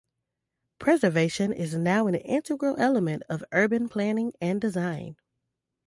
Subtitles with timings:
[0.79, 5.15] Preservation is now an integral element of urban planning and design.